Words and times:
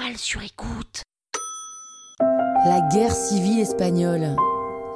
toile 0.00 0.16
sur 0.16 0.42
écoute. 0.42 1.02
La 2.66 2.80
guerre 2.92 3.14
civile 3.14 3.60
espagnole. 3.60 4.36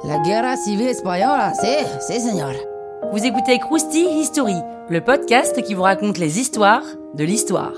La 0.03 0.19
guerra 0.19 0.55
civile 0.55 0.87
espagnole, 0.87 1.51
c'est, 1.59 1.85
c'est 1.99 2.19
señor. 2.19 2.53
Vous 3.11 3.25
écoutez 3.25 3.59
Krusty 3.59 4.05
History, 4.19 4.55
le 4.89 5.01
podcast 5.01 5.61
qui 5.63 5.73
vous 5.73 5.83
raconte 5.83 6.17
les 6.17 6.39
histoires 6.39 6.83
de 7.15 7.23
l'histoire. 7.23 7.73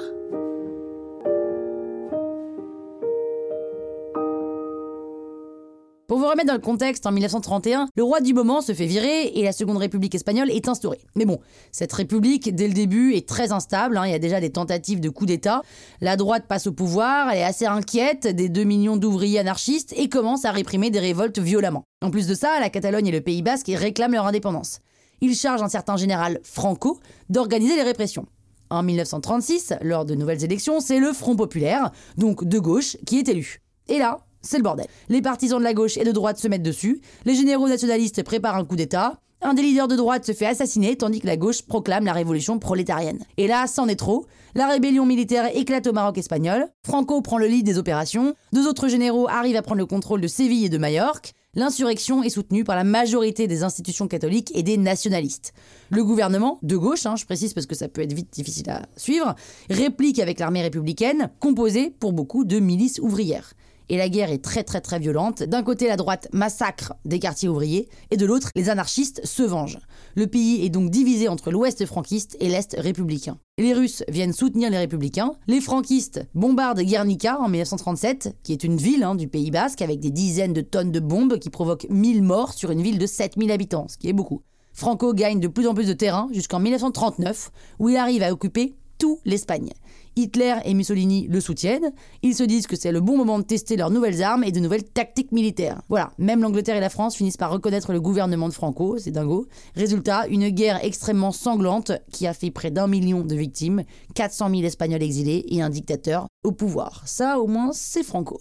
Pour 6.07 6.19
vous 6.19 6.25
remettre 6.29 6.47
dans 6.47 6.53
le 6.53 6.59
contexte, 6.59 7.05
en 7.05 7.11
1931, 7.11 7.89
le 7.93 8.01
roi 8.01 8.21
du 8.21 8.33
moment 8.33 8.61
se 8.61 8.73
fait 8.73 8.85
virer 8.85 9.25
et 9.25 9.43
la 9.43 9.51
Seconde 9.51 9.75
République 9.75 10.15
espagnole 10.15 10.49
est 10.49 10.69
instaurée. 10.69 11.01
Mais 11.17 11.25
bon, 11.25 11.39
cette 11.73 11.91
république, 11.91 12.55
dès 12.55 12.69
le 12.69 12.73
début, 12.73 13.13
est 13.13 13.27
très 13.27 13.51
instable. 13.51 13.97
hein. 13.97 14.05
Il 14.05 14.11
y 14.11 14.15
a 14.15 14.19
déjà 14.19 14.39
des 14.39 14.49
tentatives 14.49 15.01
de 15.01 15.09
coup 15.09 15.25
d'État. 15.25 15.63
La 15.99 16.15
droite 16.15 16.45
passe 16.47 16.65
au 16.67 16.71
pouvoir, 16.71 17.29
elle 17.29 17.39
est 17.39 17.43
assez 17.43 17.65
inquiète 17.65 18.25
des 18.25 18.47
2 18.47 18.63
millions 18.63 18.95
d'ouvriers 18.95 19.39
anarchistes 19.39 19.93
et 19.97 20.07
commence 20.07 20.45
à 20.45 20.51
réprimer 20.51 20.91
des 20.91 20.99
révoltes 20.99 21.39
violemment. 21.39 21.83
En 22.01 22.09
plus 22.09 22.25
de 22.25 22.35
ça, 22.35 22.57
la 22.61 22.69
Catalogne 22.69 23.07
et 23.07 23.11
le 23.11 23.19
Pays 23.19 23.41
Basque 23.41 23.69
réclament 23.75 24.13
leur 24.13 24.27
indépendance. 24.27 24.79
Ils 25.19 25.35
chargent 25.35 25.63
un 25.63 25.67
certain 25.67 25.97
général 25.97 26.39
Franco 26.41 27.01
d'organiser 27.29 27.75
les 27.75 27.83
répressions. 27.83 28.27
En 28.69 28.81
1936, 28.81 29.73
lors 29.81 30.05
de 30.05 30.15
nouvelles 30.15 30.45
élections, 30.45 30.79
c'est 30.79 30.99
le 30.99 31.11
Front 31.11 31.35
populaire, 31.35 31.91
donc 32.15 32.45
de 32.45 32.59
gauche, 32.59 32.95
qui 33.05 33.19
est 33.19 33.27
élu. 33.27 33.61
Et 33.89 33.99
là, 33.99 34.19
c'est 34.41 34.57
le 34.57 34.63
bordel. 34.63 34.87
Les 35.09 35.21
partisans 35.21 35.59
de 35.59 35.63
la 35.63 35.73
gauche 35.73 35.97
et 35.97 36.03
de 36.03 36.11
droite 36.11 36.37
se 36.37 36.47
mettent 36.47 36.63
dessus, 36.63 37.01
les 37.25 37.35
généraux 37.35 37.67
nationalistes 37.67 38.23
préparent 38.23 38.55
un 38.55 38.65
coup 38.65 38.75
d'État, 38.75 39.19
un 39.41 39.53
des 39.53 39.61
leaders 39.61 39.87
de 39.87 39.95
droite 39.95 40.25
se 40.25 40.31
fait 40.31 40.47
assassiner 40.47 40.95
tandis 40.95 41.19
que 41.19 41.27
la 41.27 41.37
gauche 41.37 41.61
proclame 41.61 42.05
la 42.05 42.13
révolution 42.13 42.57
prolétarienne. 42.57 43.19
Et 43.37 43.45
là, 43.45 43.67
c'en 43.67 43.87
est 43.87 43.95
trop. 43.95 44.25
La 44.55 44.67
rébellion 44.67 45.05
militaire 45.05 45.55
éclate 45.55 45.85
au 45.85 45.93
Maroc 45.93 46.17
espagnol. 46.17 46.67
Franco 46.83 47.21
prend 47.21 47.37
le 47.37 47.45
lead 47.45 47.63
des 47.63 47.77
opérations. 47.77 48.33
Deux 48.51 48.67
autres 48.67 48.87
généraux 48.87 49.27
arrivent 49.29 49.55
à 49.55 49.61
prendre 49.61 49.77
le 49.77 49.85
contrôle 49.85 50.21
de 50.21 50.27
Séville 50.27 50.65
et 50.65 50.69
de 50.69 50.79
Majorque. 50.79 51.33
L'insurrection 51.53 52.23
est 52.23 52.29
soutenue 52.29 52.63
par 52.63 52.75
la 52.75 52.83
majorité 52.83 53.47
des 53.47 53.63
institutions 53.63 54.07
catholiques 54.07 54.51
et 54.55 54.63
des 54.63 54.77
nationalistes. 54.77 55.53
Le 55.91 56.03
gouvernement, 56.03 56.59
de 56.63 56.75
gauche, 56.75 57.05
hein, 57.05 57.15
je 57.15 57.25
précise 57.25 57.53
parce 57.53 57.65
que 57.67 57.75
ça 57.75 57.87
peut 57.87 58.01
être 58.01 58.13
vite 58.13 58.33
difficile 58.33 58.69
à 58.69 58.83
suivre, 58.95 59.35
réplique 59.69 60.19
avec 60.19 60.39
l'armée 60.39 60.61
républicaine, 60.61 61.29
composée 61.39 61.91
pour 61.99 62.13
beaucoup 62.13 62.43
de 62.43 62.59
milices 62.59 62.99
ouvrières. 62.99 63.53
Et 63.89 63.97
la 63.97 64.09
guerre 64.09 64.31
est 64.31 64.43
très 64.43 64.63
très 64.63 64.81
très 64.81 64.99
violente. 64.99 65.43
D'un 65.43 65.63
côté, 65.63 65.87
la 65.87 65.97
droite 65.97 66.27
massacre 66.33 66.93
des 67.05 67.19
quartiers 67.19 67.49
ouvriers, 67.49 67.87
et 68.11 68.17
de 68.17 68.25
l'autre, 68.25 68.49
les 68.55 68.69
anarchistes 68.69 69.25
se 69.25 69.43
vengent. 69.43 69.79
Le 70.15 70.27
pays 70.27 70.65
est 70.65 70.69
donc 70.69 70.89
divisé 70.89 71.27
entre 71.27 71.51
l'ouest 71.51 71.85
franquiste 71.85 72.35
et 72.39 72.49
l'est 72.49 72.75
républicain. 72.77 73.37
Les 73.57 73.73
Russes 73.73 74.03
viennent 74.07 74.33
soutenir 74.33 74.69
les 74.69 74.77
républicains, 74.77 75.33
les 75.47 75.61
franquistes 75.61 76.21
bombardent 76.35 76.81
Guernica 76.81 77.39
en 77.39 77.49
1937, 77.49 78.37
qui 78.43 78.53
est 78.53 78.63
une 78.63 78.77
ville 78.77 79.03
hein, 79.03 79.15
du 79.15 79.27
Pays 79.27 79.51
basque 79.51 79.81
avec 79.81 79.99
des 79.99 80.11
dizaines 80.11 80.53
de 80.53 80.61
tonnes 80.61 80.91
de 80.91 80.99
bombes 80.99 81.39
qui 81.39 81.49
provoquent 81.49 81.87
1000 81.89 82.21
morts 82.21 82.53
sur 82.53 82.71
une 82.71 82.81
ville 82.81 82.99
de 82.99 83.07
7000 83.07 83.51
habitants, 83.51 83.87
ce 83.87 83.97
qui 83.97 84.09
est 84.09 84.13
beaucoup. 84.13 84.41
Franco 84.73 85.11
gagne 85.11 85.39
de 85.39 85.47
plus 85.47 85.65
en 85.65 85.73
plus 85.73 85.87
de 85.87 85.93
terrain 85.93 86.27
jusqu'en 86.31 86.59
1939, 86.59 87.51
où 87.79 87.89
il 87.89 87.97
arrive 87.97 88.21
à 88.21 88.31
occuper 88.31 88.75
tout 88.97 89.19
l'Espagne. 89.25 89.71
Hitler 90.17 90.55
et 90.65 90.73
Mussolini 90.73 91.27
le 91.27 91.39
soutiennent. 91.39 91.91
Ils 92.23 92.35
se 92.35 92.43
disent 92.43 92.67
que 92.67 92.75
c'est 92.75 92.91
le 92.91 93.01
bon 93.01 93.17
moment 93.17 93.37
de 93.37 93.43
tester 93.43 93.77
leurs 93.77 93.91
nouvelles 93.91 94.23
armes 94.23 94.43
et 94.43 94.51
de 94.51 94.59
nouvelles 94.59 94.83
tactiques 94.83 95.31
militaires. 95.31 95.81
Voilà, 95.89 96.11
même 96.17 96.41
l'Angleterre 96.41 96.75
et 96.75 96.81
la 96.81 96.89
France 96.89 97.15
finissent 97.15 97.37
par 97.37 97.51
reconnaître 97.51 97.93
le 97.93 98.01
gouvernement 98.01 98.49
de 98.49 98.53
Franco, 98.53 98.97
c'est 98.97 99.11
dingo. 99.11 99.47
Résultat, 99.75 100.27
une 100.27 100.49
guerre 100.49 100.83
extrêmement 100.83 101.31
sanglante 101.31 101.91
qui 102.11 102.25
a 102.25 102.33
fait 102.33 102.51
près 102.51 102.71
d'un 102.71 102.87
million 102.87 103.21
de 103.21 103.35
victimes, 103.35 103.83
400 104.15 104.49
000 104.49 104.61
Espagnols 104.63 105.03
exilés 105.03 105.45
et 105.49 105.61
un 105.61 105.69
dictateur 105.69 106.25
au 106.43 106.51
pouvoir. 106.51 107.03
Ça, 107.05 107.39
au 107.39 107.47
moins, 107.47 107.69
c'est 107.73 108.03
Franco. 108.03 108.39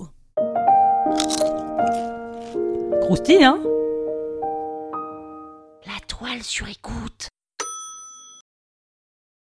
Krusty, 3.02 3.44
hein? 3.44 3.60
La 5.86 6.00
toile 6.08 6.42
sur 6.42 6.66
écoute. 6.68 7.28